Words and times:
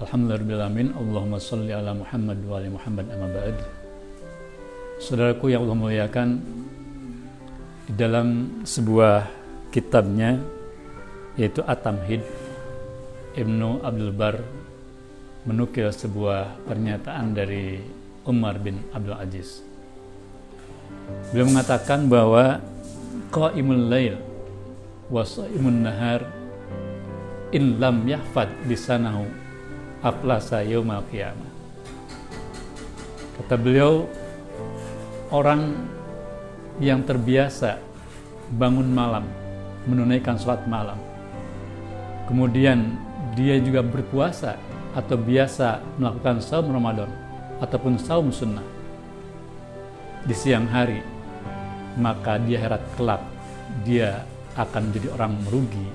Alhamdulillahirrahmanirrahim. 0.00 0.96
Allahumma 0.96 1.36
salli 1.36 1.76
ala 1.76 1.92
Muhammad 1.92 2.40
wa 2.48 2.56
ala 2.56 2.72
Muhammad 2.72 3.04
amma 3.12 3.28
ba'd. 3.36 3.56
Saudaraku 4.96 5.52
yang 5.52 5.68
Allah 5.68 5.76
muliakan, 5.76 6.28
di 7.84 7.92
dalam 8.00 8.28
sebuah 8.64 9.28
kitabnya 9.68 10.40
yaitu 11.36 11.60
At-Tamhid 11.60 12.24
Ibnu 13.36 13.84
Abdul 13.84 14.16
Bar 14.16 14.40
menukil 15.44 15.92
sebuah 15.92 16.64
pernyataan 16.64 17.36
dari 17.36 17.84
Umar 18.24 18.56
bin 18.56 18.80
Abdul 18.96 19.20
Aziz. 19.20 19.60
Beliau 21.28 21.44
mengatakan 21.44 22.08
bahwa 22.08 22.56
qaimul 23.28 23.92
lail 23.92 24.16
wa 25.12 25.28
nahar 25.68 26.24
in 27.52 27.76
lam 27.76 28.08
yahfad 28.08 28.48
lisanahu 28.64 29.39
aflasa 30.00 30.64
yaumal 30.64 31.04
qiyamah. 31.12 31.52
Kata 33.40 33.54
beliau, 33.56 34.08
orang 35.32 35.76
yang 36.80 37.04
terbiasa 37.04 37.80
bangun 38.56 38.88
malam, 38.88 39.24
menunaikan 39.84 40.36
sholat 40.36 40.64
malam, 40.68 40.96
kemudian 42.28 42.96
dia 43.36 43.60
juga 43.60 43.80
berpuasa 43.84 44.56
atau 44.96 45.16
biasa 45.16 45.80
melakukan 46.00 46.42
saum 46.42 46.68
Ramadan 46.72 47.08
ataupun 47.62 47.94
saum 48.00 48.28
sunnah 48.32 48.64
di 50.24 50.34
siang 50.36 50.68
hari, 50.68 51.00
maka 51.96 52.36
dia 52.42 52.60
herat 52.60 52.82
kelak 52.96 53.22
dia 53.86 54.24
akan 54.58 54.90
menjadi 54.90 55.08
orang 55.14 55.32
merugi 55.46 55.86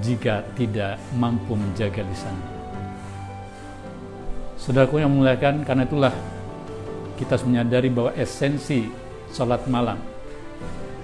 jika 0.00 0.46
tidak 0.54 0.96
mampu 1.18 1.58
menjaga 1.58 2.06
lisannya. 2.06 2.59
Saudaraku 4.70 5.02
yang 5.02 5.10
memuliakan, 5.10 5.66
karena 5.66 5.82
itulah 5.82 6.14
kita 7.18 7.42
menyadari 7.42 7.90
bahwa 7.90 8.14
esensi 8.14 8.86
sholat 9.34 9.66
malam 9.66 9.98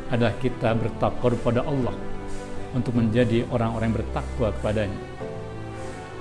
adalah 0.06 0.31
kita 0.39 0.70
bertakwa 0.78 1.34
kepada 1.34 1.67
Allah 1.67 1.91
untuk 2.78 2.94
menjadi 2.94 3.42
orang-orang 3.50 3.91
yang 3.91 3.98
bertakwa 3.98 4.55
kepadanya. 4.55 5.00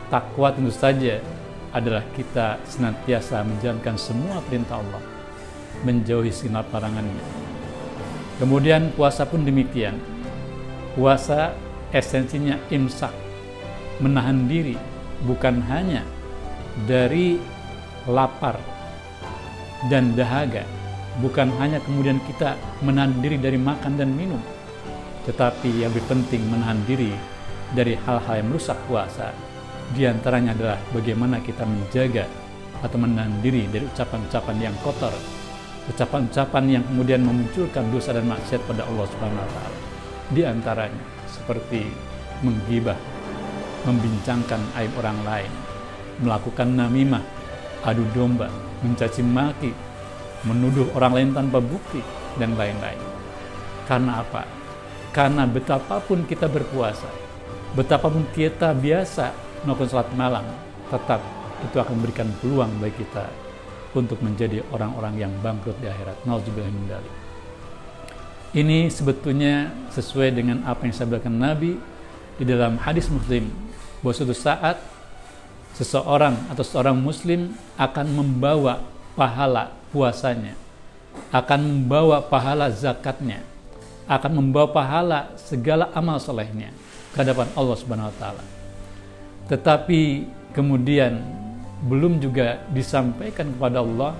Takwa 0.09 0.57
tentu 0.57 0.73
saja 0.73 1.21
adalah 1.69 2.01
kita 2.17 2.57
senantiasa 2.65 3.45
menjalankan 3.45 3.93
semua 3.93 4.41
perintah 4.49 4.81
Allah, 4.81 5.05
menjauhi 5.85 6.33
sinar 6.33 6.65
larangannya. 6.73 7.21
Kemudian 8.41 8.89
puasa 8.97 9.21
pun 9.21 9.45
demikian, 9.45 9.93
Puasa 10.97 11.53
esensinya 11.93 12.57
imsak, 12.73 13.13
menahan 14.01 14.49
diri, 14.49 14.73
bukan 15.29 15.61
hanya 15.69 16.01
dari 16.83 17.39
lapar 18.11 18.59
dan 19.87 20.11
dahaga, 20.11 20.67
bukan 21.23 21.47
hanya 21.63 21.79
kemudian 21.87 22.19
kita 22.27 22.59
menahan 22.83 23.15
diri 23.23 23.39
dari 23.39 23.55
makan 23.55 23.95
dan 23.95 24.11
minum, 24.11 24.41
tetapi 25.23 25.71
yang 25.79 25.95
lebih 25.95 26.03
penting 26.11 26.43
menahan 26.51 26.79
diri 26.83 27.15
dari 27.71 27.95
hal-hal 28.03 28.43
yang 28.43 28.51
merusak 28.51 28.77
puasa. 28.91 29.31
Di 29.95 30.03
antaranya 30.03 30.51
adalah 30.57 30.79
bagaimana 30.91 31.39
kita 31.39 31.63
menjaga 31.63 32.25
atau 32.81 32.97
menahan 32.99 33.31
diri 33.39 33.69
dari 33.71 33.85
ucapan-ucapan 33.87 34.57
yang 34.59 34.75
kotor, 34.83 35.13
ucapan-ucapan 35.87 36.63
yang 36.67 36.83
kemudian 36.83 37.21
memunculkan 37.23 37.87
dosa 37.93 38.11
dan 38.11 38.25
maksiat 38.27 38.61
pada 38.65 38.83
Allah 38.83 39.05
Subhanahu 39.07 39.39
wa 39.45 39.51
taala 39.53 39.85
di 40.33 40.41
antaranya 40.41 41.03
seperti 41.29 41.85
menggibah, 42.41 42.97
membincangkan 43.85 44.57
aib 44.81 44.89
orang 44.97 45.19
lain, 45.21 45.51
melakukan 46.21 46.67
namimah, 46.69 47.23
adu 47.83 48.03
domba, 48.15 48.51
mencaci 48.83 49.21
maki, 49.23 49.71
menuduh 50.45 50.87
orang 50.95 51.13
lain 51.17 51.29
tanpa 51.35 51.59
bukti, 51.59 51.99
dan 52.35 52.53
lain-lain. 52.59 52.99
Karena 53.87 54.21
apa? 54.21 54.43
Karena 55.15 55.47
betapapun 55.47 56.27
kita 56.27 56.51
berpuasa, 56.51 57.07
betapapun 57.73 58.27
kita 58.35 58.75
biasa 58.75 59.31
melakukan 59.63 59.89
sholat 59.89 60.09
malam, 60.15 60.45
tetap 60.91 61.23
itu 61.63 61.75
akan 61.79 61.93
memberikan 61.97 62.27
peluang 62.43 62.71
bagi 62.83 63.03
kita 63.03 63.25
untuk 63.95 64.19
menjadi 64.19 64.59
orang-orang 64.75 65.15
yang 65.15 65.31
bangkrut 65.39 65.79
di 65.79 65.87
akhirat. 65.87 66.27
Nauzubillah 66.27 66.67
min 66.67 66.85
ini 68.55 68.87
sebetulnya 68.87 69.67
sesuai 69.91 70.31
dengan 70.31 70.63
apa 70.63 70.87
yang 70.87 70.95
disampaikan 70.95 71.35
Nabi 71.35 71.75
di 72.39 72.43
dalam 72.47 72.79
hadis 72.79 73.11
Muslim 73.11 73.51
bahwa 73.99 74.15
suatu 74.15 74.31
saat 74.31 74.79
seseorang 75.75 76.47
atau 76.47 76.63
seorang 76.63 76.95
muslim 76.95 77.51
akan 77.75 78.07
membawa 78.15 78.79
pahala 79.19 79.75
puasanya, 79.91 80.55
akan 81.35 81.59
membawa 81.59 82.23
pahala 82.23 82.71
zakatnya, 82.71 83.43
akan 84.07 84.31
membawa 84.39 84.71
pahala 84.71 85.19
segala 85.35 85.91
amal 85.91 86.15
solehnya 86.19 86.71
ke 87.11 87.19
hadapan 87.19 87.47
Allah 87.59 87.75
Subhanahu 87.75 88.11
wa 88.11 88.17
taala. 88.19 88.43
Tetapi 89.51 90.01
kemudian 90.55 91.19
belum 91.85 92.23
juga 92.23 92.63
disampaikan 92.71 93.51
kepada 93.51 93.83
Allah 93.83 94.15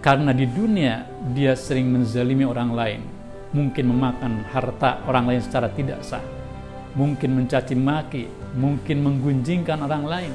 karena 0.00 0.32
di 0.32 0.48
dunia 0.48 1.04
dia 1.36 1.52
sering 1.52 1.92
menzalimi 1.92 2.46
orang 2.48 2.70
lain, 2.72 3.00
mungkin 3.52 3.92
memakan 3.92 4.48
harta 4.48 5.02
orang 5.04 5.28
lain 5.28 5.42
secara 5.44 5.68
tidak 5.72 6.00
sah, 6.00 6.22
mungkin 6.96 7.36
mencaci 7.36 7.76
maki, 7.76 8.24
mungkin 8.56 9.04
menggunjingkan 9.04 9.78
orang 9.84 10.04
lain, 10.08 10.32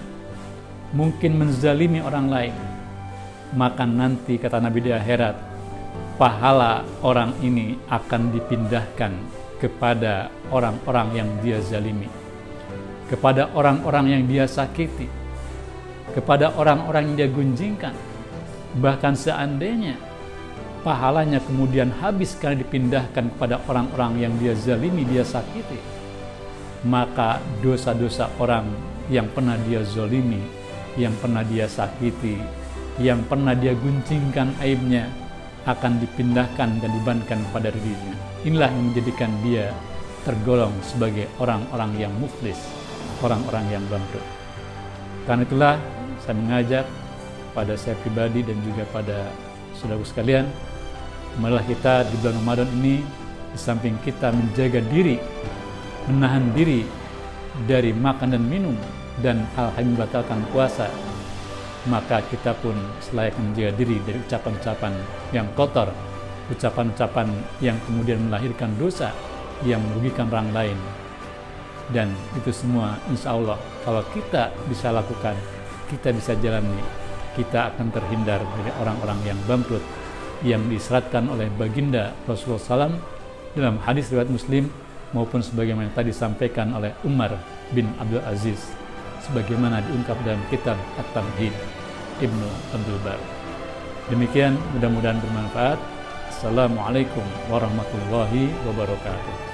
mungkin 0.94 1.42
menzalimi 1.42 2.00
orang 2.00 2.28
lain. 2.30 2.56
Maka 3.52 3.84
nanti 3.84 4.40
kata 4.40 4.64
Nabi 4.64 4.80
di 4.80 4.92
akhirat, 4.96 5.36
pahala 6.16 6.88
orang 7.04 7.36
ini 7.44 7.76
akan 7.92 8.32
dipindahkan 8.32 9.12
kepada 9.60 10.32
orang-orang 10.54 11.08
yang 11.18 11.30
dia 11.44 11.60
zalimi, 11.60 12.08
kepada 13.12 13.52
orang-orang 13.52 14.16
yang 14.16 14.24
dia 14.30 14.48
sakiti, 14.48 15.10
kepada 16.16 16.56
orang-orang 16.56 17.12
yang 17.12 17.16
dia 17.20 17.30
gunjingkan, 17.34 17.96
Bahkan 18.72 19.20
seandainya 19.20 20.00
pahalanya 20.88 21.44
kemudian 21.44 21.92
habis 22.00 22.40
karena 22.40 22.64
dipindahkan 22.64 23.36
kepada 23.36 23.60
orang-orang 23.68 24.24
yang 24.24 24.34
dia 24.40 24.56
zalimi, 24.56 25.04
dia 25.04 25.28
sakiti, 25.28 25.76
maka 26.86 27.38
dosa-dosa 27.62 28.30
orang 28.42 28.66
yang 29.12 29.30
pernah 29.32 29.58
dia 29.70 29.86
zalimi, 29.86 30.42
yang 30.98 31.14
pernah 31.22 31.46
dia 31.46 31.70
sakiti, 31.70 32.40
yang 32.98 33.22
pernah 33.28 33.54
dia 33.54 33.78
guncingkan 33.78 34.56
aibnya 34.64 35.10
akan 35.70 36.02
dipindahkan 36.02 36.82
dan 36.82 36.90
dibankan 36.90 37.40
kepada 37.50 37.70
dirinya. 37.70 38.16
Inilah 38.42 38.70
yang 38.74 38.84
menjadikan 38.90 39.32
dia 39.46 39.70
tergolong 40.26 40.74
sebagai 40.82 41.30
orang-orang 41.38 41.92
yang 41.98 42.14
muflis, 42.18 42.58
orang-orang 43.22 43.66
yang 43.70 43.84
bangkrut. 43.90 44.26
Karena 45.30 45.46
itulah 45.46 45.76
saya 46.26 46.36
mengajak 46.38 46.86
pada 47.54 47.74
saya 47.78 47.94
pribadi 48.02 48.42
dan 48.42 48.58
juga 48.66 48.88
pada 48.90 49.30
saudara 49.78 50.02
sekalian 50.06 50.46
malah 51.40 51.64
kita 51.64 52.06
di 52.10 52.16
bulan 52.22 52.36
Ramadan 52.44 52.70
ini 52.82 52.96
di 53.52 53.60
samping 53.60 53.96
kita 54.04 54.32
menjaga 54.32 54.84
diri 54.92 55.20
menahan 56.10 56.50
diri 56.56 56.88
dari 57.68 57.92
makan 57.92 58.34
dan 58.34 58.44
minum 58.48 58.78
dan 59.20 59.44
hal-hal 59.54 59.84
membatalkan 59.86 60.42
puasa 60.50 60.88
maka 61.90 62.22
kita 62.30 62.54
pun 62.62 62.78
selayaknya 63.02 63.42
menjaga 63.42 63.72
diri 63.78 63.98
dari 64.06 64.18
ucapan-ucapan 64.22 64.94
yang 65.34 65.50
kotor 65.58 65.90
ucapan-ucapan 66.52 67.28
yang 67.64 67.80
kemudian 67.88 68.20
melahirkan 68.28 68.76
dosa 68.76 69.16
yang 69.64 69.80
merugikan 69.80 70.28
orang 70.28 70.52
lain. 70.52 70.78
Dan 71.92 72.12
itu 72.40 72.52
semua 72.56 73.00
insya 73.12 73.36
Allah. 73.36 73.60
Kalau 73.84 74.04
kita 74.16 74.52
bisa 74.68 74.92
lakukan 74.92 75.36
kita 75.92 76.16
bisa 76.16 76.32
jalani 76.40 76.80
kita 77.36 77.76
akan 77.76 77.92
terhindar 77.92 78.40
dari 78.40 78.72
orang-orang 78.80 79.20
yang 79.28 79.40
bangkrut 79.44 79.84
yang 80.44 80.64
diseratkan 80.72 81.28
oleh 81.28 81.52
baginda 81.60 82.16
Rasulullah 82.24 82.88
SAW 82.88 82.96
dalam 83.56 83.76
hadis 83.84 84.08
riwayat 84.08 84.32
Muslim 84.32 84.72
maupun 85.12 85.44
sebagaimana 85.44 85.92
tadi 85.92 86.12
disampaikan 86.12 86.72
oleh 86.76 86.96
Umar 87.04 87.36
bin 87.72 87.88
Abdul 88.00 88.24
Aziz 88.24 88.72
sebagaimana 89.24 89.84
diungkap 89.86 90.18
dalam 90.26 90.42
kitab 90.50 90.80
At-Tamhid 90.98 91.54
Ibnu 92.20 92.48
Abdul 92.74 93.00
Bar. 93.06 93.20
Demikian 94.10 94.58
mudah-mudahan 94.76 95.22
bermanfaat. 95.22 95.80
Assalamualaikum 96.32 97.24
warahmatullahi 97.54 98.50
wabarakatuh. 98.66 99.51